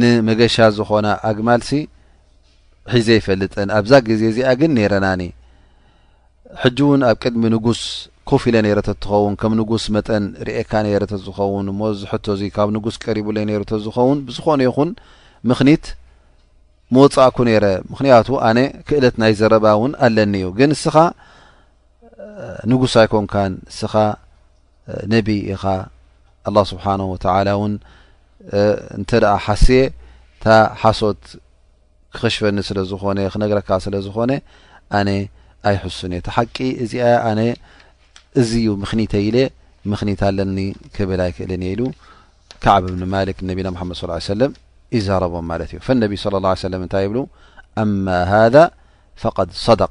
[0.00, 1.70] ንመገሻ ዝኮና ኣግማልሲ
[2.92, 5.22] ሒዘ ይፈልጥን ኣብዛ ግዜ እዚኣ ግን ነይረናኒ
[6.62, 7.82] ሕጂ እውን ኣብ ቅድሚ ንጉስ
[8.30, 12.96] ኮፍ ኢለ ነረ እትኸውን ከም ንጉስ መጠን ርኤካ ነረ ዝኸውን እሞ ዚሕቶ እዚ ካብ ንጉስ
[13.04, 14.90] ቀሪቡለ ነረ ዝኸውን ብዝኾነ ይኹን
[15.50, 15.84] ምክኒት
[16.94, 18.58] መወፃእኩ ነይረ ምክንያቱ ኣነ
[18.88, 20.96] ክእለት ናይ ዘረባ እውን ኣለኒ እዩ ግን እስኻ
[22.70, 23.94] ንጉሳ ኣይኮንካን እስኻ
[25.12, 25.64] ነቢይ ኢኻ
[26.48, 27.74] ኣه ስብሓን ወተላ ውን
[28.98, 29.80] እንተደኣ ሓስየ
[30.36, 30.46] እታ
[30.82, 31.22] ሓሶት
[32.16, 34.32] ክክሽፈኒ ስለ ዝኾነ ክነገረካ ስለ ዝኮነ
[34.98, 35.08] ኣነ
[35.70, 37.40] ኣይሕሱን እቲ ሓቂ እዚኣ ኣነ
[38.40, 39.38] እዝዩ ምኽኒት ኢለ
[39.92, 40.58] ምክኒት ኣለኒ
[40.94, 41.82] ክብልይ ክእለኒእ ኢሉ
[42.64, 44.52] ካዕብ ብኒማልክ ነቢና ማመድ ስ ሰለም
[44.96, 47.18] ይዛረቦም ማለት እዩ ፈነቢ ለ ه ሰለም እንታይ ይብሉ
[47.82, 48.34] ኣማ ሃ
[49.22, 49.90] ፈቀድ ሰደቅ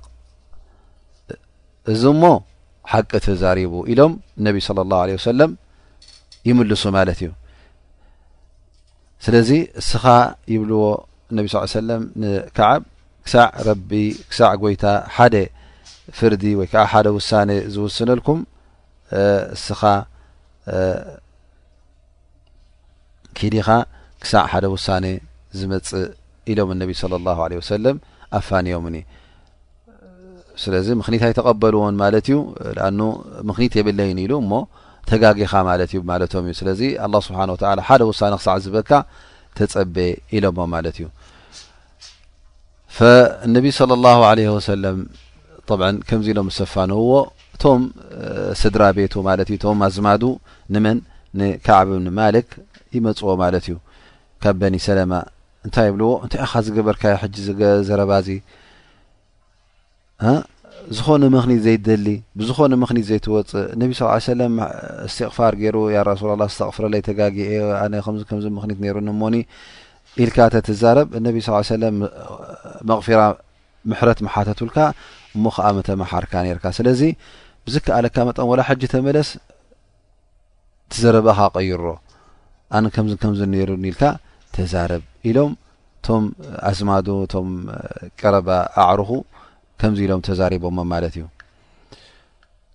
[1.92, 2.24] እዚ ሞ
[2.92, 5.52] ሓቂ ተዛሪቡ ኢሎም እነቢ ስለ ላሁ ወሰለም
[6.48, 7.30] ይምልሱ ማለት እዩ
[9.26, 9.50] ስለዚ
[9.82, 10.04] እስኻ
[10.54, 10.82] ይብልዎ
[11.32, 12.82] እነቢ ስ ሰለም ንከዓብ
[13.28, 13.92] ክሳዕ ረቢ
[14.30, 15.36] ክሳዕ ጎይታ ሓደ
[16.18, 18.40] ፍርዲ ወይከዓ ሓደ ውሳነ ዝውስነልኩም
[19.56, 19.82] እስኻ
[23.40, 23.68] ከዲኻ
[24.24, 25.06] ክሳዕ ሓደ ውሳነ
[25.60, 26.06] ዝመፅእ
[26.52, 27.98] ኢሎም እነቢ ስለ ላ ለ ወሰለም
[28.40, 28.96] ኣፋንዮምኒ
[30.62, 32.38] ስለዚ ምክኒት ኣይ ተቀበልዎን ማለት እዩ
[32.88, 33.00] ኣኑ
[33.50, 34.52] ምክኒት የብለይን ኢሉ እሞ
[35.10, 36.82] ተጋጊኻ ማለት እዩ ማለቶም እዩ ስለዚ
[37.28, 37.40] ስብሓ
[37.88, 38.92] ሓደ ውሳነ ክሳዕ ዝበካ
[39.58, 39.96] ተፀበ
[40.38, 41.08] ኢሎሞ ማለት እዩ
[46.10, 47.14] ከምዚ ኢሎም ዝሰፋነውዎ
[47.56, 47.82] እቶም
[48.62, 50.24] ስድራ ቤቱ ማት ዩ እቶም ማዝማዱ
[50.74, 50.98] ንመን
[51.40, 51.90] ንካዕብ
[52.20, 52.50] ማልክ
[52.96, 53.76] ይመፅዎ ማለት እዩ
[54.44, 55.14] ካብ በኒ ሰለማ
[55.66, 57.36] እንታይ የብልዎ እንታይ ኢኻ ዝገበርካዮ ሕጂ
[57.90, 58.30] ዘረባ ዚ
[60.98, 62.08] ዝኾነ ምክኒት ዘይደሊ
[62.40, 63.92] ብዝኾነ ምክኒት ዘይትወፅእ ነብ
[64.26, 67.38] ስ ለምእስትቕፋር ገይሩ ያ ራሱላ ላ ዝተቕፍረለይ ተጋጊ
[67.84, 69.36] ኣነ ከዚከምዚ ምክኒት ይሩን እሞኒ
[70.24, 71.36] ኢልካ ተተዛረብ ነብ
[71.68, 71.98] ስ ለም
[72.90, 73.22] መቕፊራ
[73.92, 74.78] ምሕረት መሓተትብልካ
[75.36, 77.02] እሞ ከኣ መተመሓርካ ነርካ ስለዚ
[77.68, 79.30] ብዝከኣለካ መጠን ወላ ሓጂ ተመለስ
[80.94, 81.84] ትዘረበ ካ ቀይሮ
[82.78, 84.04] ኣነ ከምዚ ከምዚ ነሩኒ ኢልካ
[84.58, 85.52] ተዛረብ ኢሎም
[86.06, 86.24] ቶም
[86.70, 87.50] ኣዝማዱ ቶም
[88.22, 88.48] ቀረባ
[88.86, 89.10] ኣዕርኹ
[89.80, 91.26] ከምዚ ኢሎም ተዛሪቦሞ ማለት እዩ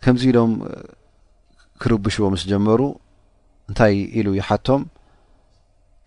[0.04, 0.52] ከምዚ ኢሎም
[1.82, 2.80] ክርብሽዎ ምስ ጀመሩ
[3.70, 4.82] እንታይ ኢሉ ይሓቶም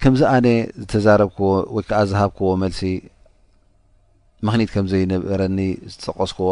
[0.03, 0.47] ከምዚ ኣነ
[0.81, 2.81] ዝተዛረብክዎ ወይ ከዓ ዝሃብክዎ መልሲ
[4.47, 5.59] ምክኒት ከምዘይነበረኒ
[5.93, 6.49] ዝጠቀስክዎ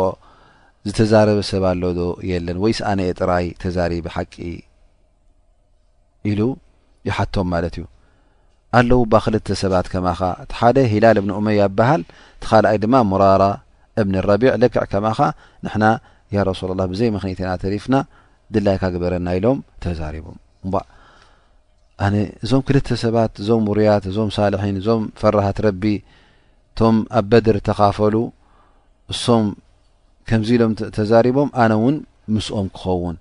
[0.88, 4.34] ዝተዛረበ ሰብ ኣሎ ዶ የለን ወይ ስ ኣነየ ጥራይ ተዛሪቢ ሓቂ
[6.32, 6.42] ኢሉ
[7.10, 7.86] ይሓቶም ማለት እዩ
[8.78, 10.22] ኣለዉ ባ ክልተ ሰባት ከማከ
[10.52, 12.02] ቲሓደ ሂላል እብን እመያ ይባሃል
[12.42, 13.44] ቲ ካልኣይ ድማ ሙራራ
[14.02, 15.20] እብኒ ረቢዕ ለክዕ ከማከ
[15.66, 15.86] ንሕና
[16.36, 17.96] ያ ረሱላ ላ ብዘይ መክኒት ና ተሪፍና
[18.54, 20.38] ድላይ ካግበረና ኢሎም ተዛሪቦም
[22.06, 25.84] ኣነ እዞም ክልተ ሰባት እዞም ሙርያት እዞም ሳልሒን እዞም ፈራሃት ረቢ
[26.70, 28.16] እቶም ኣብ በድር ተኻፈሉ
[29.14, 29.46] እሶም
[30.30, 31.96] ከምዚ ኢሎም ተዛሪቦም ኣነ እውን
[32.36, 33.18] ምስኦም ክኸውን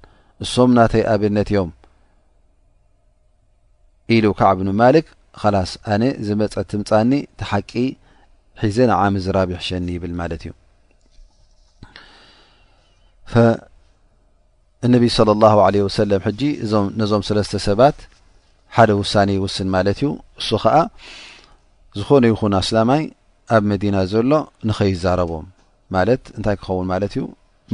[0.47, 1.71] እሶም ናተይ ኣብነት እዮም
[4.17, 5.09] ኢሉ ካዓብኑ ማልክ
[5.55, 7.11] ላስ ኣነ ዝመፀ ትምፃኒ
[7.41, 7.73] ተሓቂ
[8.63, 10.53] ሒዘ ንዓሚ ዝራብሕሸኒ ይብል ማለት እዩ
[14.87, 16.41] እነቢ ስለ ላ ለ ወሰለም ሕጂ
[16.95, 17.97] እነዞም ሰለስተ ሰባት
[18.77, 20.09] ሓደ ውሳነ ይውስን ማለት እዩ
[20.41, 20.77] እሱ ከዓ
[21.99, 23.03] ዝኾነ ይኹን ኣስላማይ
[23.57, 24.31] ኣብ መዲና ዘሎ
[24.69, 25.47] ንኸይዛረቦም
[25.97, 27.25] ማለት እንታይ ክኸውን ማለት እዩ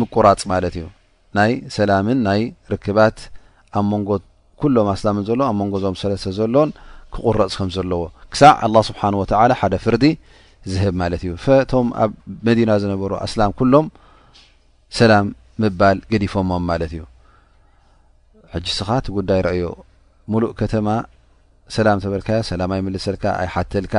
[0.00, 0.86] ምቁራፅ ማለት እዩ
[1.38, 2.40] ናይ ሰላምን ናይ
[2.72, 3.16] ርክባት
[3.78, 4.10] ኣብ መንጎ
[4.62, 6.70] ኩሎም ኣስላምን ዘሎ ኣብ መንጎዞም ሰለስተ ዘሎን
[7.14, 10.04] ክቁረፅ ከም ዘለዎ ክሳዕ ኣላ ስብሓን ወታላ ሓደ ፍርዲ
[10.72, 12.12] ዝህብ ማለት እዩ ፈቶም ኣብ
[12.48, 13.88] መዲና ዝነበሩ ኣስላም ኩሎም
[15.00, 15.26] ሰላም
[18.54, 19.62] ሕጂ ስኻ ት ጉዳይ ረአዮ
[20.32, 20.88] ሙሉእ ከተማ
[21.76, 23.94] ሰላም ተበልካዮ ሰላም ኣይምልሰልካ ኣይ ሓተልካ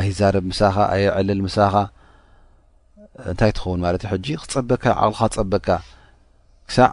[0.00, 1.74] ኣይዛርብ ምሳኻ ኣይዕልል ምሳኻ
[3.30, 5.68] እንታይ ትኸውን ማ ሕ ክፀበካ ቅልካ ክፀበካ
[6.68, 6.90] ክሳዕ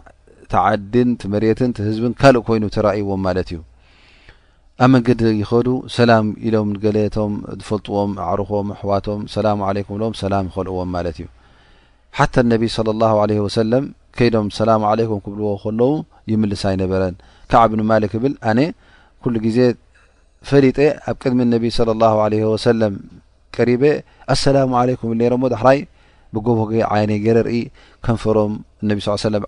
[0.52, 3.60] ትዓድን መሬትን ህዝብን ካልእ ኮይኑ ተረእይዎም ማለት እዩ
[4.84, 9.46] ኣብ መንገዲ ይኸሉ ሰላም ኢሎም ንገለቶም ዝፈልጥዎም ኣዕርኾም ኣሕዋቶም ሰላ
[9.78, 11.28] ለም ም ሰላም ይከልእዎም ማለት እዩ
[12.18, 12.62] ሓ ነብ
[13.30, 13.84] ለ ወሰለም
[14.16, 15.90] ከይዶም ሰላሙ ዓለይኩም ክብልዎ ከለዉ
[16.30, 17.14] ይምልስ ኣይነበረን
[17.52, 18.60] ካዓብን ማልክ ብል ኣነ
[19.24, 19.58] ኩሉ ግዜ
[20.50, 20.78] ፈሊጠ
[21.10, 22.94] ኣብ ቅድሚ ነቢ ስለ ላ ለ ወሰለም
[23.56, 23.82] ቀሪበ
[24.34, 25.78] ኣሰላሙ ለይኩም ብል ኔሮሞ ዳሕራይ
[26.36, 26.58] ብጎቦ
[26.94, 27.60] ዓይነ ገረ ርኢ
[28.06, 29.44] ከንፈሮም እነቢ ስ ሰለም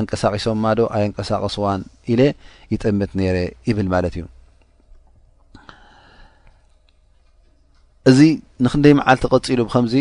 [0.00, 1.80] ኣንቀሳቂሶም ማዶ ኣይ ንቀሳቀስዋን
[2.14, 2.20] ኢለ
[2.72, 3.36] ይጠምት ነይረ
[3.68, 4.24] ይብል ማለት እዩ
[8.10, 8.18] እዚ
[8.64, 9.94] ንክንደይ መዓልቲ ቀፂሉ ብከምዚ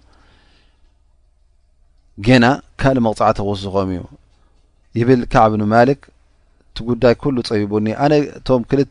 [2.44, 2.48] ና
[2.82, 4.02] ካል መቕፃዕቲ ክውስኾም እዩ
[5.00, 6.02] ይብል ካዕማክ
[6.78, 8.14] ቲ ጉዳይ ሉ ፀቢቡኒ ኣነ
[8.48, 8.82] ቶም ክል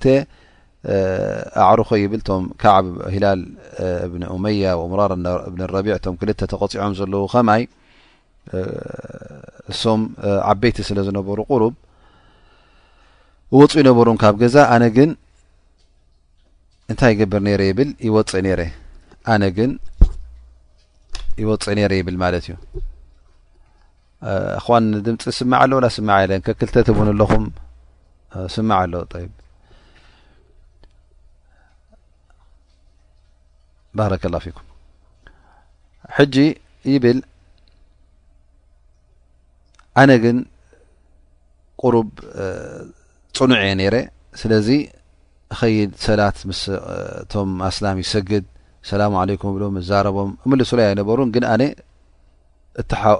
[1.66, 2.22] ኣዕርኾ ብም
[2.60, 3.40] ቢ ሂላል
[4.06, 5.12] እብ እመያ ራር
[5.76, 7.62] ረቢع ም ክል ተቀፂዖም ዘለዎ ከማይ
[9.72, 10.00] እሶም
[10.50, 11.74] ዓበይቲ ስለ ዝነበሩ ቁሩብ
[13.54, 15.10] እወፁእ ይነበሩን ካብ ገዛ ኣነ ግን
[16.92, 18.60] እንታይ ይገብር ነረ ይብል ይወፅእ ነረ
[19.32, 19.72] ኣነ ግን
[21.42, 22.56] ይወፅእ ነረ ይብል ማለት እዩ
[24.84, 27.46] ን ድምፂ ስማዕ ኣሎ ላ ስማዓ ለን ከክልተትውን ኣለኹም
[28.56, 28.94] ስማዕ ኣሎ
[33.98, 34.66] ባረከላ ፊኩም
[36.34, 36.44] ጂ
[36.92, 37.18] ይብል
[40.00, 40.36] ኣነ ግን
[41.84, 42.08] ቁሩብ
[43.38, 43.96] ፅኑዕ እየ ነይረ
[44.40, 44.68] ስለዚ
[45.60, 46.52] ኸይድ ሰላት ም
[47.32, 48.44] ቶም ኣስላም ይሰግድ
[48.90, 51.62] ሰላሙ ዓለይኩም ብሎም ዛረቦም እምል ስለይ ኣይነበሩን ግን ኣነ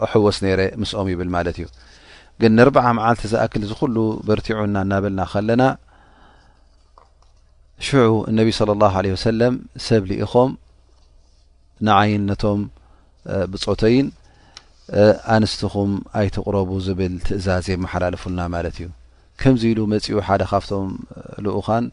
[0.06, 1.66] እሕወስ ነረ ምስኦም ይብል ማለት እዩ
[2.42, 3.96] ግን ንርበዓ መዓልቲ ዝኣክል ዝኩሉ
[4.28, 5.62] በርቲዑና እናበልና ከለና
[7.86, 9.54] ሽዑ እነቢ صለ ላه ለ ወሰለም
[9.86, 10.50] ሰብ ሊኢኸም
[11.86, 12.60] ንዓይን ነቶም
[13.52, 14.06] ብፆተይን
[15.36, 15.90] ኣንስትኩም
[16.20, 18.86] ኣይትቕረቡ ዝብል ትእዛዝ መሓላልፉና ማለት እዩ
[19.40, 20.88] ከምዚ ኢሉ መፂኡ ሓደ ካብቶም
[21.44, 21.84] ልኡኻን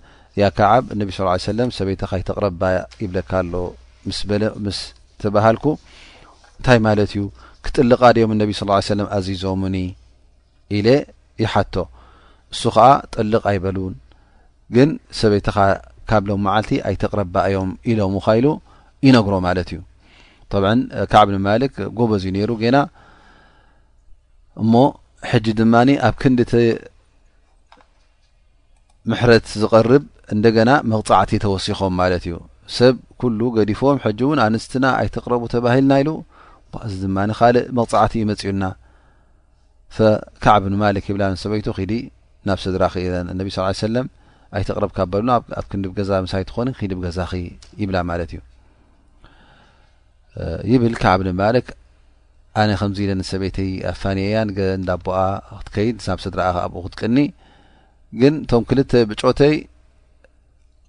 [0.41, 1.19] ያ ከዓብ እነቢ ስ
[1.51, 2.61] ሰለም ሰበይትካ ይተቕረባ
[3.03, 3.53] ይብለካ ኣሎ
[4.07, 4.79] ምስ ለምስ
[5.21, 5.65] ትባሃልኩ
[6.57, 7.23] እንታይ ማለት እዩ
[7.65, 9.77] ክጥልቃ ድኦም እነቢ ስ ሰለም ኣዚዞሙኒ
[10.77, 10.87] ኢለ
[11.43, 11.75] ይሓቶ
[12.55, 13.93] እሱ ከዓ ጥልቕ ኣይበልን
[14.77, 15.57] ግን ሰበይትኻ
[16.09, 18.47] ካብ ሎም መዓልቲ ኣይተቕረባ እዮም ኢሎም ካኢሉ
[19.05, 19.79] ይነግሮ ማለት እዩ
[20.53, 20.63] طብ
[21.11, 22.77] ካዕብ ንማልክ ጎበ እዙ ነይሩ ና
[24.61, 24.73] እሞ
[25.29, 25.73] ሕጂ ድማ
[26.07, 26.39] ኣብ ክንዲ
[29.11, 32.35] ምሕረት ዝቀርብ እንደና መቕፃዕቲ ተወሲኮም ማለት እዩ
[32.77, 33.97] ሰብ ኩሉ ገዲፎም
[34.33, 36.09] እን ኣንስትና ኣይተቅረቡ ተባሂልና ኢሉ
[36.87, 38.65] እዚ ድማ ካልእ መቕፃዕቲ ይመፅዩና
[40.43, 41.67] ካዕብንማልክ ይብላ ሰበይቱ
[42.47, 42.83] ናብ ስድራ
[43.37, 44.07] ነ ስ ሰለም
[44.57, 47.17] ኣይተቅረብካበሉ ኣብ ክንዲ ገዛ ሳይ ትኮን ክ ገዛ
[47.81, 48.39] ይብላ ማለት እዩ
[50.71, 51.67] ይብል ከዓብ ንባልክ
[52.61, 54.33] ኣነ ከምዚ ኢደንሰበይተይ ኣፋንያ
[54.79, 55.17] እዳቦኣ
[55.59, 57.17] ክትከይድ ስናብ ስድራአ ኣብኡ ክትቅኒ
[58.21, 59.55] ግን እቶም ክልተ ብጮተይ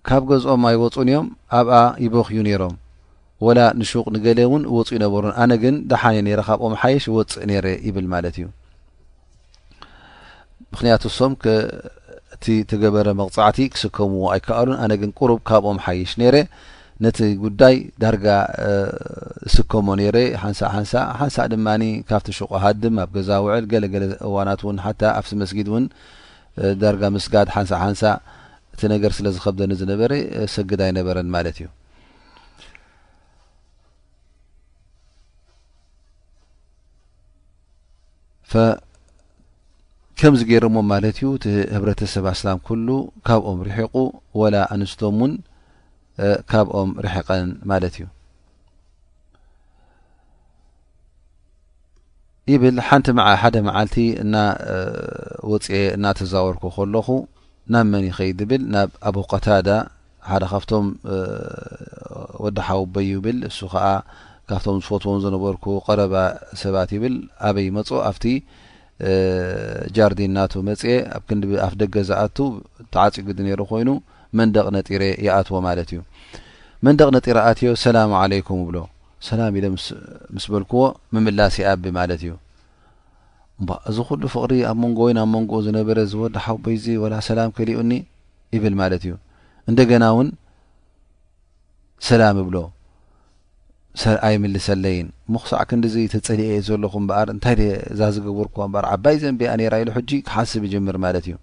[0.08, 1.26] ካብ ገዝኦም ኣይወፁን እዮም
[1.58, 1.74] ኣብኣ
[2.04, 2.74] ይበኽዩ ነይሮም
[3.46, 8.06] ወላ ንሹቅ ንገለ እውን እወፁ ይነበሩን ኣነ ግን ዳሓኒ ነረ ካብኦም ሓይሽ ይወፅእ ነረ ይብል
[8.14, 8.46] ማለት እዩ
[10.72, 11.32] ምክንያቱ ሶም
[12.34, 16.36] እቲ ተገበረ መቕፃዕቲ ክስከምዎ ኣይከኣሉን ኣነ ግን ቁሩብ ካብኦም ሓይሽ ነይረ
[17.04, 18.24] ነቲ ጉዳይ ዳርጋ
[19.54, 24.78] ስከሞ ኔይረ ሓንሳ ሓንሳ ሓንሳ ድማኒ ካብቲ ሽቆ ሃድም ኣብ ገዛ ውዕል ገለገለ እዋናት እውን
[24.84, 25.84] ሓ ኣብሲ መስጊድ እውን
[26.82, 28.02] ዳርጋ ምስጋድ ሓንሳ ሓንሳ
[28.74, 30.12] እቲ ነገር ስለ ዝከብደኒ ዝነበረ
[30.56, 31.68] ሰግድ ኣይነበረን ማለት እዩ
[40.20, 41.28] ከምዚ ገይርዎ ማለት እዩ
[41.74, 42.88] ህብረተሰብ ኣስላም ኩሉ
[43.28, 43.94] ካብኦም ርሒቁ
[44.40, 45.28] ወላ ኣንስቶምው
[46.50, 48.06] ካብኦም ርሕቀን ማለት እዩ
[52.52, 53.06] ይብል ሓንቲ
[53.40, 54.34] ሓደ መዓልቲ እና
[55.50, 57.08] ወፅ እናተዛወርኩ ከለኹ
[57.72, 59.68] ናብ መኒ ኸይድ ብል ናብ ኣቡቀታዳ
[60.30, 60.86] ሓደ ካብቶም
[62.44, 63.84] ወዲ ሓውበ ይብል እሱ ከዓ
[64.50, 66.14] ካብቶም ዝፈትዎን ዝነበርኩ ቀረባ
[66.62, 67.14] ሰባት ይብል
[67.48, 68.24] ኣበይ መፁ ኣብቲ
[69.96, 72.38] ጃርዲናቱ መፅአ ዲኣፍ ደገ ዝኣቱ
[72.94, 73.88] ተዓፂኡ ግዲ ነሩ ኮይኑ
[74.38, 76.00] መንደቕ ነጢረ ይኣትዎ ማለት እዩ
[76.86, 78.76] መንደቕ ነጢረ ኣትዮ ሰላሙ ዓለይኩም ይብሎ
[79.28, 79.68] ሰላም ኢ ደ
[80.36, 80.82] ምስ በልክዎ
[81.14, 82.32] ምምላስ ይኣብ ማለት እዩ
[83.90, 87.92] እዚ ኩሉ ፍቅሪ ኣብ መንጎ ወይ ኣብ መንጎኡ ዝነበረ ዝወድ ሓቦይዚ ወላ ሰላም ከሊኡኒ
[88.56, 89.12] ይብል ማለት እዩ
[89.70, 90.28] እንደገና እውን
[92.10, 92.56] ሰላም ይብሎ
[94.28, 97.56] ኣይምልሰለይን ምክሳዕ ክንዲዚ ተፀልአ ዘለኹ ምበኣር እንታይ
[97.92, 101.36] እዛ ዝገብርክዎ ር ዓባይዘን ብኣ ነራ ኢሉ ሕጂ ክሓስብ ይጀምር ማለት እዩ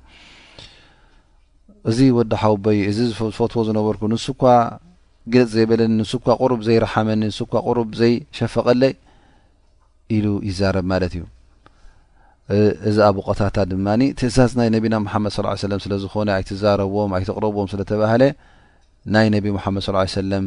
[1.89, 4.41] እዚ ወዲ ሓውቦይ እዚ ዝፈትዎ ዝነበርኩ ንስኳ
[5.33, 8.93] ግልፅ ዘይበለኒ ንስኳ ቁሩብ ዘይረሓመኒ ንስኳ ቁሩብ ዘይሸፈቀለይ
[10.15, 11.23] ኢሉ ይዛረብ ማለት እዩ
[12.89, 15.33] እዚ ኣብቆታታ ድማኒ ትእዛዝ ናይ ነቢና ሓመድ
[15.71, 18.23] ለም ስለዝኮነ ኣይትዛረብዎም ኣይትቕረብዎም ስለተባሃለ
[19.15, 19.83] ናይ ነቢ ሙሓመድ
[20.19, 20.45] ሰለም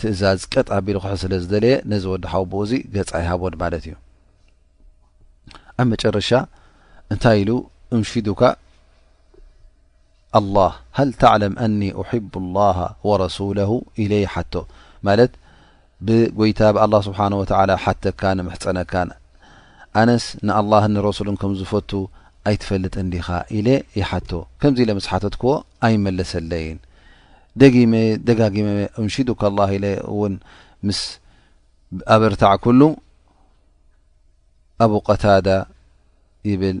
[0.00, 3.94] ትእዛዝ ቀጥ ኣቢል ክሑ ስለ ዝደለየ ነዚ ወዲ ሓውቦ እዚ ገፃ ይሃቦል ማለት እዩ
[5.80, 6.30] ኣብ መጨረሻ
[7.12, 7.50] እንታይ ኢሉ
[7.96, 8.40] እምሽዱካ
[10.98, 12.78] ሃል ተዕለም ኣኒ أሕቡ لላه
[13.08, 13.70] ወረሱላሁ
[14.02, 14.54] ኢለ ይሓቶ
[15.06, 15.32] ማለት
[16.06, 17.44] ብጎይታ ብላه ስብሓ ወ
[17.84, 19.08] ሓተካ ንምሕፀነካን
[20.00, 21.90] ኣነስ ንኣላህ ንረሱልን ከም ዝፈቱ
[22.50, 23.26] ኣይትፈልጥንዲኻ
[23.58, 23.68] ኢለ
[24.00, 24.30] ይሓቶ
[24.60, 25.50] ከምዚ ኢለ መስሓተትክዎ
[25.86, 26.78] ኣይመለሰለይን
[27.60, 27.62] ደ
[28.28, 28.68] ደጋጊመ
[29.02, 29.40] እንሽዱካ
[29.74, 29.78] ኢ
[30.12, 30.34] እውን
[30.88, 31.00] ምስ
[32.14, 32.80] ኣብ ርታዕ ኩሉ
[34.84, 35.48] ኣብ ቀታዳ
[36.50, 36.78] ይብል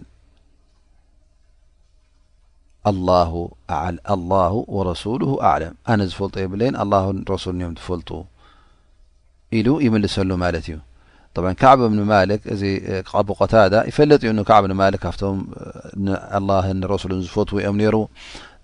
[2.86, 2.88] ه
[4.90, 6.84] ረሱሉ ኣعለም ኣነ ዝፈልጡ የብለይን ኣ
[7.32, 8.10] ረስልንእዮም ዝፈልጡ
[9.58, 10.76] ኢሉ ይምልሰሉ ማለት እዩ
[11.36, 12.62] طብ ከዕቢ ብኒማልክ እዚ
[13.26, 15.38] ቡ ቆታዳ ይፈለጥ እዩ ከቢ ማልክ ካብቶም
[16.94, 17.96] ረሱልን ዝፈልትዎ እዮም ነሩ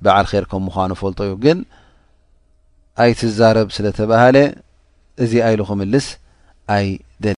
[0.05, 1.59] በዓል ር ከም ምኳኑ ፈልጦ ዩ ግን
[3.05, 4.37] ኣይ ትዛረብ ስለ ተባሃለ
[5.25, 6.07] እዚ ኣይሉ ክምልስ
[6.79, 6.87] ኣይ
[7.27, 7.29] ደ